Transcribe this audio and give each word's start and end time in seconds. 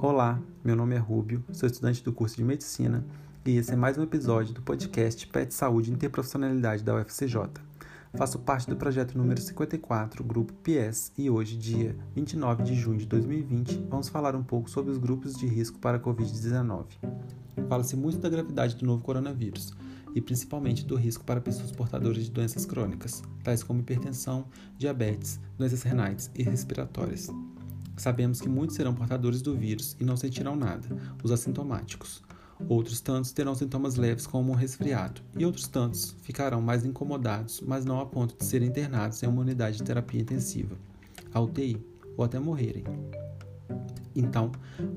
Olá, 0.00 0.40
meu 0.62 0.76
nome 0.76 0.94
é 0.94 0.98
Rúbio, 0.98 1.42
sou 1.52 1.66
estudante 1.66 2.04
do 2.04 2.12
curso 2.12 2.36
de 2.36 2.44
Medicina 2.44 3.04
e 3.44 3.56
esse 3.56 3.72
é 3.72 3.76
mais 3.76 3.98
um 3.98 4.02
episódio 4.04 4.54
do 4.54 4.62
podcast 4.62 5.26
PET 5.26 5.52
Saúde 5.52 5.90
e 5.90 5.92
Interprofissionalidade 5.92 6.84
da 6.84 6.94
UFCJ. 6.94 7.50
Faço 8.14 8.38
parte 8.38 8.70
do 8.70 8.76
projeto 8.76 9.18
número 9.18 9.40
54, 9.40 10.22
Grupo 10.22 10.52
PS, 10.62 11.10
e 11.18 11.28
hoje, 11.28 11.56
dia 11.56 11.96
29 12.14 12.62
de 12.62 12.76
junho 12.76 12.98
de 12.98 13.06
2020, 13.06 13.86
vamos 13.90 14.08
falar 14.08 14.36
um 14.36 14.42
pouco 14.44 14.70
sobre 14.70 14.92
os 14.92 14.98
grupos 14.98 15.34
de 15.34 15.48
risco 15.48 15.80
para 15.80 15.96
a 15.96 16.00
Covid-19. 16.00 16.84
Fala-se 17.68 17.96
muito 17.96 18.18
da 18.18 18.28
gravidade 18.28 18.76
do 18.76 18.86
novo 18.86 19.02
coronavírus 19.02 19.74
e 20.14 20.20
principalmente 20.20 20.86
do 20.86 20.94
risco 20.94 21.24
para 21.24 21.40
pessoas 21.40 21.72
portadoras 21.72 22.24
de 22.24 22.30
doenças 22.30 22.64
crônicas, 22.64 23.20
tais 23.42 23.64
como 23.64 23.80
hipertensão, 23.80 24.46
diabetes, 24.76 25.40
doenças 25.58 25.82
renais 25.82 26.30
e 26.36 26.44
respiratórias. 26.44 27.28
Sabemos 27.98 28.40
que 28.40 28.48
muitos 28.48 28.76
serão 28.76 28.94
portadores 28.94 29.42
do 29.42 29.54
vírus 29.54 29.96
e 30.00 30.04
não 30.04 30.16
sentirão 30.16 30.56
nada, 30.56 30.88
os 31.22 31.32
assintomáticos. 31.32 32.22
Outros 32.68 33.00
tantos 33.00 33.32
terão 33.32 33.54
sintomas 33.54 33.96
leves 33.96 34.26
como 34.26 34.52
um 34.52 34.54
resfriado, 34.54 35.20
e 35.36 35.44
outros 35.44 35.68
tantos 35.68 36.16
ficarão 36.22 36.60
mais 36.60 36.84
incomodados, 36.84 37.60
mas 37.60 37.84
não 37.84 38.00
a 38.00 38.06
ponto 38.06 38.36
de 38.36 38.44
serem 38.44 38.68
internados 38.68 39.22
em 39.22 39.26
uma 39.26 39.42
unidade 39.42 39.78
de 39.78 39.84
terapia 39.84 40.20
intensiva, 40.20 40.76
a 41.32 41.40
UTI, 41.40 41.80
ou 42.16 42.24
até 42.24 42.38
morrerem. 42.38 42.84
Então, 44.14 44.50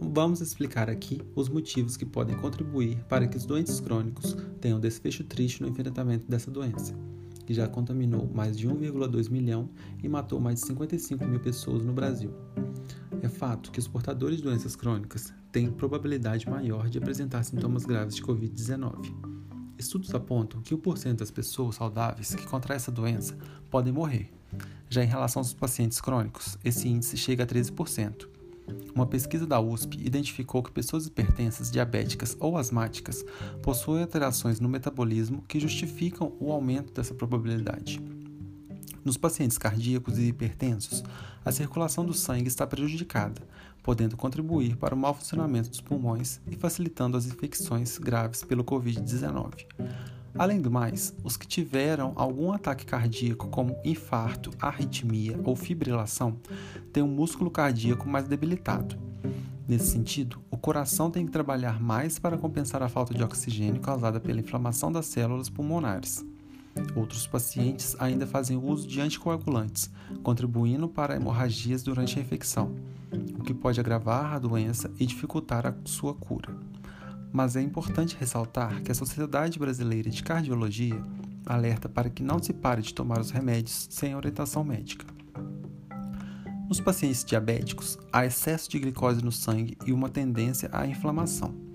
vamos 0.00 0.40
explicar 0.40 0.88
aqui 0.88 1.20
os 1.34 1.48
motivos 1.48 1.96
que 1.96 2.06
podem 2.06 2.36
contribuir 2.36 3.02
para 3.08 3.26
que 3.26 3.36
os 3.36 3.44
doentes 3.44 3.80
crônicos 3.80 4.36
tenham 4.60 4.78
desfecho 4.78 5.24
triste 5.24 5.62
no 5.62 5.68
enfrentamento 5.68 6.30
dessa 6.30 6.50
doença, 6.50 6.94
que 7.44 7.52
já 7.52 7.66
contaminou 7.66 8.30
mais 8.32 8.56
de 8.56 8.68
1,2 8.68 9.28
milhão 9.28 9.68
e 10.02 10.08
matou 10.08 10.38
mais 10.38 10.60
de 10.60 10.66
55 10.66 11.24
mil 11.26 11.40
pessoas 11.40 11.84
no 11.84 11.92
Brasil. 11.92 12.32
É 13.22 13.28
fato 13.28 13.70
que 13.72 13.78
os 13.78 13.88
portadores 13.88 14.36
de 14.36 14.42
doenças 14.44 14.76
crônicas 14.76 15.32
têm 15.50 15.70
probabilidade 15.70 16.48
maior 16.48 16.88
de 16.88 16.98
apresentar 16.98 17.42
sintomas 17.42 17.84
graves 17.84 18.14
de 18.14 18.22
Covid-19. 18.22 19.12
Estudos 19.78 20.14
apontam 20.14 20.60
que 20.60 20.74
1% 20.74 21.14
das 21.14 21.30
pessoas 21.30 21.76
saudáveis 21.76 22.34
que 22.34 22.46
contraem 22.46 22.76
essa 22.76 22.92
doença 22.92 23.36
podem 23.70 23.92
morrer. 23.92 24.30
Já 24.88 25.02
em 25.02 25.06
relação 25.06 25.40
aos 25.40 25.52
pacientes 25.52 26.00
crônicos, 26.00 26.56
esse 26.64 26.88
índice 26.88 27.16
chega 27.16 27.44
a 27.44 27.46
13%. 27.46 28.28
Uma 28.94 29.06
pesquisa 29.06 29.46
da 29.46 29.60
USP 29.60 29.98
identificou 30.04 30.62
que 30.62 30.70
pessoas 30.70 31.06
hipertensas, 31.06 31.70
diabéticas 31.70 32.36
ou 32.38 32.56
asmáticas 32.56 33.24
possuem 33.62 34.02
alterações 34.02 34.60
no 34.60 34.68
metabolismo 34.68 35.42
que 35.48 35.60
justificam 35.60 36.34
o 36.38 36.52
aumento 36.52 36.92
dessa 36.92 37.14
probabilidade. 37.14 38.00
Nos 39.04 39.16
pacientes 39.16 39.58
cardíacos 39.58 40.18
e 40.18 40.28
hipertensos, 40.28 41.02
a 41.44 41.52
circulação 41.52 42.04
do 42.04 42.12
sangue 42.12 42.48
está 42.48 42.66
prejudicada, 42.66 43.40
podendo 43.82 44.16
contribuir 44.16 44.76
para 44.76 44.94
o 44.94 44.98
mau 44.98 45.14
funcionamento 45.14 45.70
dos 45.70 45.80
pulmões 45.80 46.40
e 46.50 46.56
facilitando 46.56 47.16
as 47.16 47.26
infecções 47.26 47.98
graves 47.98 48.42
pelo 48.42 48.64
Covid-19. 48.64 49.66
Além 50.36 50.60
do 50.60 50.70
mais, 50.70 51.14
os 51.24 51.36
que 51.36 51.46
tiveram 51.46 52.12
algum 52.14 52.52
ataque 52.52 52.84
cardíaco, 52.84 53.48
como 53.48 53.76
infarto, 53.84 54.50
arritmia 54.60 55.40
ou 55.42 55.56
fibrilação, 55.56 56.36
têm 56.92 57.02
um 57.02 57.08
músculo 57.08 57.50
cardíaco 57.50 58.08
mais 58.08 58.28
debilitado. 58.28 58.96
Nesse 59.66 59.90
sentido, 59.90 60.38
o 60.50 60.56
coração 60.56 61.10
tem 61.10 61.26
que 61.26 61.32
trabalhar 61.32 61.80
mais 61.80 62.18
para 62.18 62.38
compensar 62.38 62.82
a 62.82 62.88
falta 62.88 63.12
de 63.12 63.22
oxigênio 63.22 63.80
causada 63.80 64.20
pela 64.20 64.40
inflamação 64.40 64.90
das 64.90 65.06
células 65.06 65.50
pulmonares. 65.50 66.24
Outros 66.94 67.26
pacientes 67.26 67.96
ainda 67.98 68.26
fazem 68.26 68.56
uso 68.56 68.86
de 68.86 69.00
anticoagulantes, 69.00 69.90
contribuindo 70.22 70.88
para 70.88 71.16
hemorragias 71.16 71.82
durante 71.82 72.18
a 72.18 72.22
infecção, 72.22 72.74
o 73.38 73.42
que 73.42 73.54
pode 73.54 73.80
agravar 73.80 74.34
a 74.34 74.38
doença 74.38 74.90
e 74.98 75.06
dificultar 75.06 75.66
a 75.66 75.74
sua 75.84 76.14
cura. 76.14 76.54
Mas 77.32 77.56
é 77.56 77.62
importante 77.62 78.16
ressaltar 78.18 78.82
que 78.82 78.90
a 78.90 78.94
Sociedade 78.94 79.58
Brasileira 79.58 80.10
de 80.10 80.22
Cardiologia 80.22 81.00
alerta 81.46 81.88
para 81.88 82.10
que 82.10 82.22
não 82.22 82.42
se 82.42 82.52
pare 82.52 82.82
de 82.82 82.92
tomar 82.92 83.20
os 83.20 83.30
remédios 83.30 83.86
sem 83.90 84.14
orientação 84.14 84.64
médica. 84.64 85.06
Nos 86.68 86.80
pacientes 86.80 87.24
diabéticos, 87.24 87.98
há 88.12 88.26
excesso 88.26 88.68
de 88.70 88.78
glicose 88.78 89.24
no 89.24 89.32
sangue 89.32 89.78
e 89.86 89.92
uma 89.92 90.10
tendência 90.10 90.68
à 90.70 90.86
inflamação. 90.86 91.67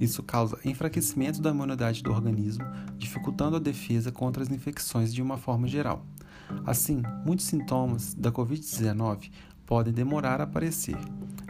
Isso 0.00 0.22
causa 0.22 0.58
enfraquecimento 0.64 1.42
da 1.42 1.50
imunidade 1.50 2.02
do 2.02 2.12
organismo, 2.12 2.64
dificultando 2.96 3.56
a 3.56 3.60
defesa 3.60 4.12
contra 4.12 4.42
as 4.42 4.50
infecções 4.50 5.12
de 5.12 5.20
uma 5.20 5.36
forma 5.36 5.66
geral. 5.66 6.04
Assim, 6.64 7.02
muitos 7.24 7.46
sintomas 7.46 8.14
da 8.14 8.30
Covid-19 8.30 9.30
podem 9.66 9.92
demorar 9.92 10.40
a 10.40 10.44
aparecer, 10.44 10.96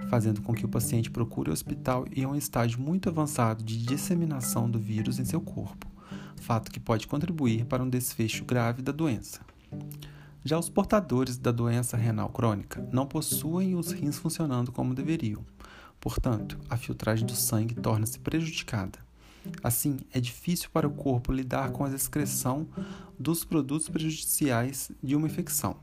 fazendo 0.08 0.42
com 0.42 0.52
que 0.52 0.64
o 0.64 0.68
paciente 0.68 1.10
procure 1.10 1.50
o 1.50 1.52
hospital 1.52 2.04
em 2.10 2.26
um 2.26 2.34
estágio 2.34 2.80
muito 2.80 3.08
avançado 3.08 3.62
de 3.62 3.78
disseminação 3.84 4.68
do 4.68 4.78
vírus 4.78 5.18
em 5.18 5.24
seu 5.24 5.40
corpo, 5.40 5.86
fato 6.40 6.70
que 6.72 6.80
pode 6.80 7.06
contribuir 7.06 7.64
para 7.66 7.82
um 7.82 7.88
desfecho 7.88 8.44
grave 8.44 8.82
da 8.82 8.90
doença. 8.90 9.40
Já 10.44 10.58
os 10.58 10.68
portadores 10.68 11.36
da 11.36 11.52
doença 11.52 11.96
renal 11.96 12.30
crônica 12.30 12.88
não 12.90 13.06
possuem 13.06 13.76
os 13.76 13.92
rins 13.92 14.18
funcionando 14.18 14.72
como 14.72 14.94
deveriam. 14.94 15.44
Portanto, 16.08 16.58
a 16.70 16.76
filtragem 16.78 17.26
do 17.26 17.34
sangue 17.34 17.74
torna-se 17.74 18.18
prejudicada. 18.18 18.98
Assim, 19.62 19.98
é 20.10 20.18
difícil 20.18 20.70
para 20.72 20.88
o 20.88 20.90
corpo 20.90 21.30
lidar 21.30 21.70
com 21.70 21.84
a 21.84 21.94
excreção 21.94 22.66
dos 23.18 23.44
produtos 23.44 23.90
prejudiciais 23.90 24.90
de 25.02 25.14
uma 25.14 25.26
infecção. 25.26 25.76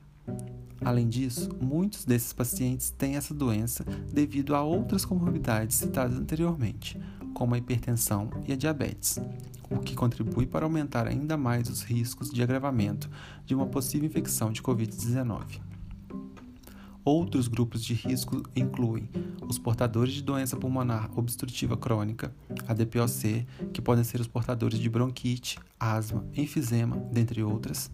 Além 0.84 1.08
disso, 1.08 1.52
muitos 1.62 2.06
desses 2.06 2.34
pacientes 2.34 2.90
têm 2.90 3.18
essa 3.18 3.36
doença 3.36 3.84
devido 4.12 4.56
a 4.56 4.64
outras 4.64 5.06
comorbidades 5.06 5.76
citadas 5.76 6.18
anteriormente, 6.18 7.00
como 7.36 7.54
a 7.54 7.60
hipertensão 7.60 8.32
e 8.48 8.52
a 8.52 8.56
diabetes, 8.56 9.20
o 9.70 9.78
que 9.78 9.94
contribui 9.94 10.48
para 10.48 10.66
aumentar 10.66 11.08
ainda 11.08 11.38
mais 11.38 11.70
os 11.70 11.84
riscos 11.84 12.32
de 12.32 12.42
agravamento 12.42 13.12
de 13.46 13.54
uma 13.54 13.68
possível 13.68 14.08
infecção 14.08 14.52
de 14.52 14.64
Covid-19. 14.64 15.75
Outros 17.06 17.48
grupos 17.48 17.84
de 17.86 17.94
risco 17.94 18.42
incluem 18.56 19.08
os 19.48 19.60
portadores 19.60 20.12
de 20.12 20.24
doença 20.24 20.58
pulmonar 20.58 21.08
obstrutiva 21.16 21.78
crônica, 21.78 22.34
a 22.68 22.74
DPOC, 22.74 23.46
que 23.72 23.80
podem 23.80 24.04
ser 24.04 24.20
os 24.20 24.28
portadores 24.28 24.80
de 24.80 24.90
bronquite, 24.90 25.60
asma, 25.80 26.26
enfisema, 26.36 26.98
dentre 27.12 27.44
outras. 27.44 27.92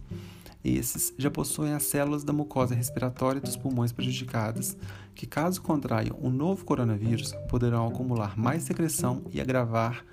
Esses 0.63 1.13
já 1.17 1.29
possuem 1.29 1.73
as 1.73 1.83
células 1.83 2.23
da 2.23 2.31
mucosa 2.31 2.73
respiratória 2.73 3.41
dos 3.41 3.57
pulmões 3.57 3.91
prejudicadas, 3.91 4.77
que, 5.13 5.27
caso 5.27 5.61
contraiam 5.61 6.17
um 6.21 6.29
novo 6.29 6.63
coronavírus, 6.63 7.33
poderão 7.49 7.87
acumular 7.87 8.37
mais 8.37 8.63
secreção 8.63 9.23
e 9.33 9.41
agravar 9.41 10.05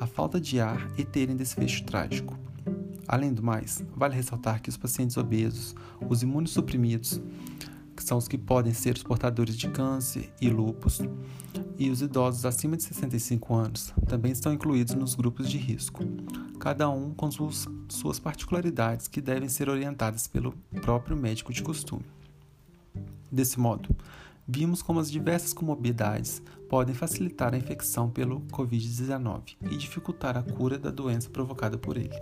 a 0.00 0.08
falta 0.08 0.40
de 0.40 0.58
ar 0.58 0.90
e 0.98 1.04
terem 1.04 1.36
desfecho 1.36 1.84
trágico. 1.84 2.36
Além 3.06 3.32
do 3.32 3.44
mais, 3.44 3.84
vale 3.94 4.16
ressaltar 4.16 4.60
que 4.60 4.70
os 4.70 4.76
pacientes 4.76 5.16
obesos, 5.16 5.72
os 6.08 6.22
imunossuprimidos, 6.24 7.20
que 7.94 8.04
são 8.04 8.18
os 8.18 8.28
que 8.28 8.36
podem 8.36 8.74
ser 8.74 8.96
os 8.96 9.02
portadores 9.02 9.56
de 9.56 9.68
câncer 9.70 10.32
e 10.40 10.50
lúpus, 10.50 11.00
e 11.78 11.90
os 11.90 12.02
idosos 12.02 12.44
acima 12.44 12.76
de 12.76 12.82
65 12.82 13.54
anos 13.54 13.92
também 14.06 14.32
estão 14.32 14.52
incluídos 14.52 14.94
nos 14.94 15.14
grupos 15.14 15.48
de 15.48 15.58
risco, 15.58 16.04
cada 16.58 16.88
um 16.88 17.12
com 17.14 17.30
suas, 17.30 17.66
suas 17.88 18.18
particularidades 18.18 19.08
que 19.08 19.20
devem 19.20 19.48
ser 19.48 19.68
orientadas 19.68 20.26
pelo 20.26 20.52
próprio 20.82 21.16
médico 21.16 21.52
de 21.52 21.62
costume. 21.62 22.04
Desse 23.30 23.58
modo, 23.58 23.94
vimos 24.46 24.82
como 24.82 25.00
as 25.00 25.10
diversas 25.10 25.52
comorbidades 25.52 26.42
podem 26.68 26.94
facilitar 26.94 27.54
a 27.54 27.58
infecção 27.58 28.10
pelo 28.10 28.40
Covid-19 28.52 29.56
e 29.70 29.76
dificultar 29.76 30.36
a 30.36 30.42
cura 30.42 30.78
da 30.78 30.90
doença 30.90 31.30
provocada 31.30 31.78
por 31.78 31.96
ele, 31.96 32.14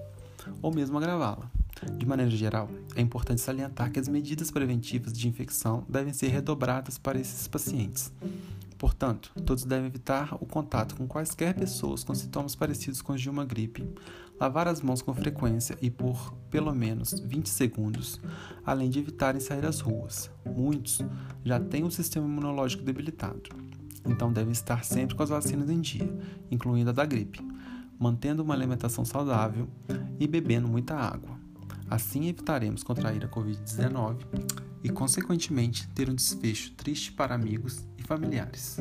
ou 0.61 0.73
mesmo 0.73 0.99
agravá-la. 0.99 1.51
De 1.97 2.07
maneira 2.07 2.31
geral, 2.31 2.69
é 2.95 3.01
importante 3.01 3.41
salientar 3.41 3.91
que 3.91 3.99
as 3.99 4.09
medidas 4.09 4.51
preventivas 4.51 5.13
de 5.13 5.29
infecção 5.29 5.85
devem 5.89 6.13
ser 6.13 6.29
redobradas 6.29 6.99
para 6.99 7.21
esses 7.21 7.49
pacientes. 7.49 8.13
Portanto, 8.83 9.33
todos 9.47 9.65
devem 9.65 9.87
evitar 9.87 10.35
o 10.41 10.47
contato 10.47 10.97
com 10.97 11.07
quaisquer 11.07 11.55
pessoas 11.55 12.03
com 12.03 12.15
sintomas 12.15 12.57
parecidos 12.57 13.01
com 13.01 13.13
os 13.13 13.21
de 13.21 13.31
uma 13.31 13.45
gripe, 13.45 13.89
lavar 14.41 14.67
as 14.67 14.81
mãos 14.81 15.01
com 15.01 15.15
frequência 15.15 15.79
e 15.81 15.89
por 15.89 16.35
pelo 16.51 16.75
menos 16.75 17.13
20 17.13 17.49
segundos, 17.49 18.21
além 18.67 18.91
de 18.91 18.99
evitarem 18.99 19.41
sair 19.41 19.65
às 19.65 19.79
ruas. 19.79 20.29
Muitos 20.45 21.01
já 21.45 21.61
têm 21.61 21.85
o 21.85 21.93
sistema 21.93 22.27
imunológico 22.27 22.83
debilitado, 22.83 23.51
então 24.05 24.33
devem 24.33 24.51
estar 24.51 24.85
sempre 24.85 25.15
com 25.15 25.23
as 25.23 25.31
vacinas 25.31 25.71
em 25.71 25.81
dia, 25.81 26.13
incluindo 26.51 26.91
a 26.91 26.93
da 26.93 27.07
gripe, 27.07 27.39
mantendo 27.97 28.43
uma 28.43 28.53
alimentação 28.53 29.05
saudável 29.05 29.69
e 30.19 30.27
bebendo 30.27 30.67
muita 30.67 30.97
água. 30.97 31.42
Assim 31.93 32.27
evitaremos 32.27 32.83
contrair 32.83 33.23
a 33.23 33.29
Covid-19 33.29 34.21
e, 34.83 34.89
consequentemente, 34.89 35.87
ter 35.89 36.09
um 36.09 36.15
desfecho 36.15 36.73
triste 36.73 37.13
para 37.13 37.35
amigos 37.35 37.87
e 37.99 38.03
familiares. 38.03 38.79